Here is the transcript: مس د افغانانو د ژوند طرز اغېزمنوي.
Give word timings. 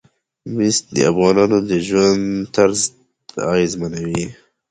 مس 0.53 0.77
د 0.95 0.95
افغانانو 1.11 1.57
د 1.69 1.71
ژوند 1.87 2.23
طرز 2.55 2.81
اغېزمنوي. 3.51 4.25